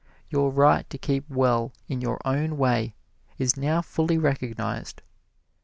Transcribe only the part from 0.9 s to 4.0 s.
keep well in your own way is now